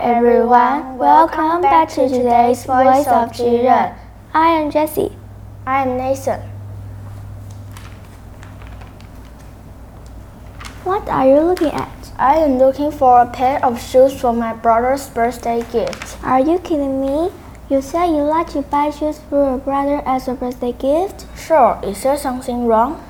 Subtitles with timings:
[0.00, 3.94] everyone, welcome back to today's Voice of Jiren.
[4.32, 5.12] I am Jessie.
[5.66, 6.40] I am Nathan.
[10.84, 12.12] What are you looking at?
[12.16, 16.16] I am looking for a pair of shoes for my brother's birthday gift.
[16.24, 17.30] Are you kidding me?
[17.68, 21.26] You said you like to buy shoes for your brother as a birthday gift?
[21.36, 23.04] Sure, is there something wrong?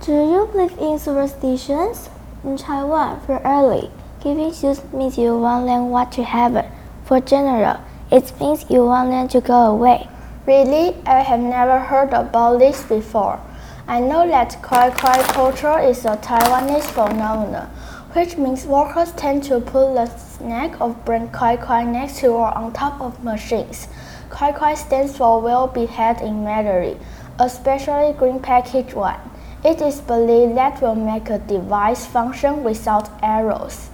[0.00, 2.08] Do you believe in superstitions?
[2.42, 3.90] In Taiwan, very early,
[4.22, 6.64] giving shoes means you want them what to happen.
[7.04, 10.08] For general, it means you want them to go away.
[10.46, 10.96] Really?
[11.06, 13.40] I have never heard about this before.
[13.88, 17.66] I know that Kwai Kwai culture is a Taiwanese phenomenon,
[18.12, 22.56] which means workers tend to put the snack of brand Kwai Kwai next to or
[22.56, 23.88] on top of machines.
[24.30, 26.98] Kwai Kwai stands for well behaved in Mandarin,
[27.38, 29.18] especially green package one.
[29.64, 33.91] It is believed that will make a device function without errors.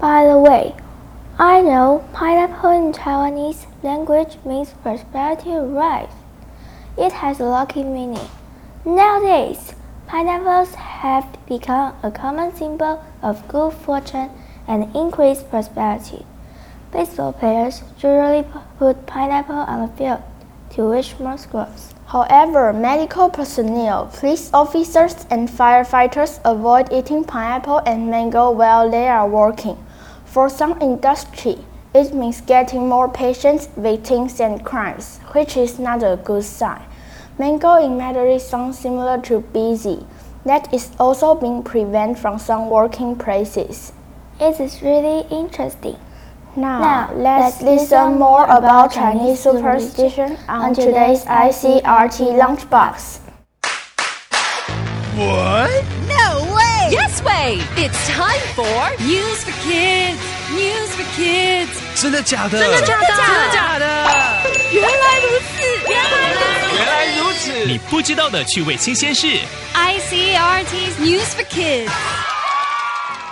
[0.00, 0.74] By the way,
[1.38, 6.08] I know pineapple in Taiwanese language means prosperity rise.
[6.96, 8.26] It has a lucky meaning.
[8.82, 9.74] Nowadays,
[10.06, 14.30] pineapples have become a common symbol of good fortune
[14.66, 16.24] and increased prosperity.
[16.92, 18.46] Baseball players usually
[18.78, 20.22] put pineapple on the field
[20.70, 21.92] to wish more scores.
[22.06, 29.28] However, medical personnel, police officers, and firefighters avoid eating pineapple and mango while they are
[29.28, 29.76] working.
[30.30, 31.58] For some industry,
[31.92, 36.82] it means getting more patients, victims, and crimes, which is not a good sign.
[37.36, 40.06] Mango in Mandarin sounds similar to busy.
[40.44, 43.92] That is also being prevented from some working places.
[44.40, 45.98] It is really interesting.
[46.54, 53.18] Now, Now, let's, let's listen more about Chinese superstition on today's ICRT lunchbox.
[55.18, 55.84] What?
[56.08, 56.19] No
[56.99, 56.99] way!
[56.99, 57.59] Yes way!
[57.77, 60.19] It's time for News for Kids.
[60.53, 62.01] News for Kids.
[62.01, 62.59] 真的假的？
[62.59, 63.07] 真的假的？
[63.07, 63.85] 真的假的？
[64.71, 66.75] 原来如此，原来如此。
[66.75, 67.65] 原来如此！
[67.65, 69.27] 你不知道的趣味新鲜事。
[69.73, 71.89] ICRT's News for Kids.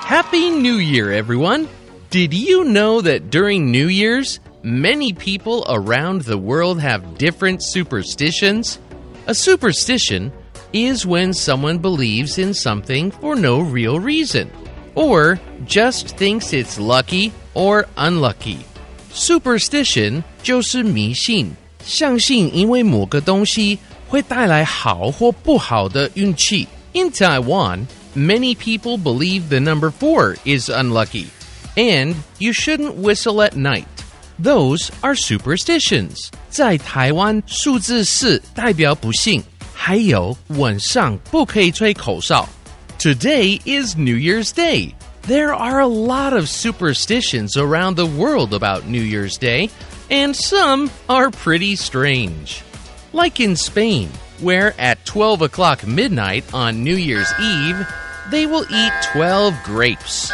[0.06, 1.68] Happy New Year, everyone!
[2.09, 8.78] Did you know that during New Year's, many people around the world have different superstitions?
[9.25, 10.31] A superstition
[10.72, 14.47] is when someone believes in something for no real reason,
[14.96, 18.59] or just thinks it's lucky or unlucky.
[19.14, 21.52] Superstition 就是迷信，
[21.86, 23.78] 相信因为某个东西
[24.08, 26.68] 会带来好或不好的运气。
[26.94, 31.28] In Taiwan, many people believe the number 4 is unlucky,
[31.75, 33.86] and you shouldn't whistle at night.
[34.41, 36.30] Those are superstitions.
[36.50, 39.44] 在台湾，数字四代表不幸，
[39.88, 42.47] 还有晚上不可以吹口哨。
[43.00, 44.94] Today is New Year's Day.
[45.28, 49.69] There are a lot of superstitions around the world about New Year's Day,
[50.09, 52.62] and some are pretty strange.
[53.14, 54.09] Like in Spain,
[54.41, 57.88] where at 12 o'clock midnight on New Year's Eve,
[58.31, 60.31] they will eat 12 grapes,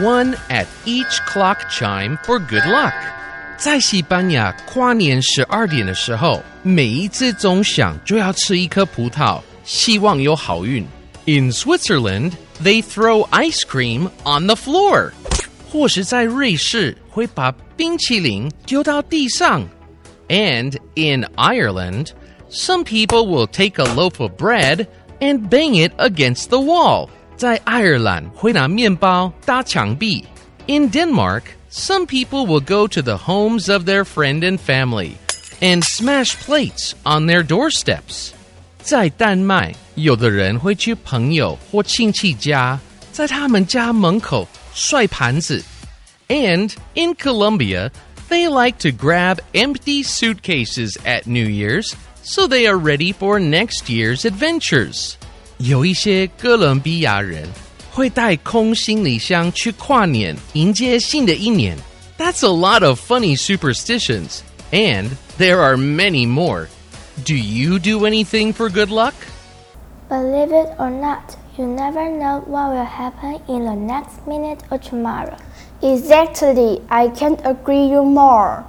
[0.00, 2.94] one at each clock chime for good luck.
[3.57, 10.85] 在西班牙跨年十二点的时候，每一次钟响就要吃一颗葡萄，希望有好运。
[11.25, 15.11] In Switzerland, they throw ice cream on the floor.
[15.71, 19.67] 或是在瑞士会把冰淇淋丢到地上。
[20.29, 22.09] And in Ireland,
[22.51, 24.85] some people will take a loaf of bread
[25.19, 27.09] and bang it against the wall.
[27.35, 30.23] 在爱尔兰会拿面包搭墙壁。
[30.66, 35.16] In Denmark, some people will go to the homes of their friend and family
[35.60, 38.30] and smash plates on their doorsteps.
[38.82, 42.78] 在丹麦，有的人会去朋友或亲戚家，
[43.12, 45.62] 在他们家门口摔盘子。
[46.28, 47.90] And in Colombia,
[48.28, 53.88] they like to grab empty suitcases at New Year's so they are ready for next
[53.88, 55.14] year's adventures.
[55.58, 57.48] 有一些哥伦比亚人
[57.96, 61.76] 会带空行李箱去跨年，迎接新的一年。
[62.18, 64.40] That's a lot of funny superstitions,
[64.70, 66.68] and there are many more.
[67.24, 69.14] Do you do anything for good luck?
[70.08, 74.78] Believe it or not, you never know what will happen in the next minute or
[74.78, 75.36] tomorrow.
[75.82, 78.64] Exactly, I can't agree you more.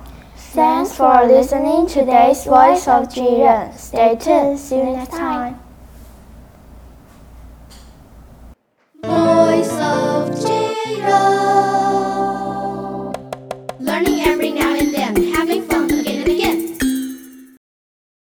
[0.55, 3.77] Thanks for listening to today's Voice of Jiren.
[3.77, 4.59] Stay tuned.
[4.59, 5.59] See you next time.